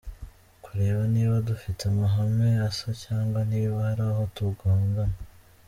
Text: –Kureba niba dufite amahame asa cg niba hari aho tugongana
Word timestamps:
–Kureba 0.63 1.01
niba 1.13 1.35
dufite 1.49 1.81
amahame 1.91 2.49
asa 2.67 2.89
cg 2.99 3.33
niba 3.51 3.75
hari 3.87 4.03
aho 4.11 4.23
tugongana 4.35 5.17